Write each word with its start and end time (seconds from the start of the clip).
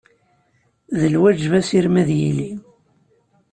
D 0.99 1.01
lwaǧeb 1.13 1.53
asirem 1.59 1.95
ad 2.01 2.09
yili 2.19 2.51